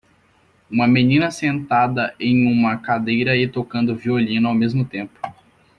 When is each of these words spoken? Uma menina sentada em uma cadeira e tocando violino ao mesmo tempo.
Uma 0.67 0.87
menina 0.87 1.29
sentada 1.29 2.15
em 2.19 2.47
uma 2.51 2.75
cadeira 2.79 3.37
e 3.37 3.47
tocando 3.47 3.95
violino 3.95 4.47
ao 4.47 4.55
mesmo 4.55 4.83
tempo. 4.83 5.19